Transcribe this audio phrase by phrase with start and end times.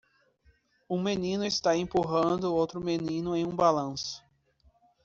[0.89, 4.23] Um menino está empurrando outro menino em um balanço.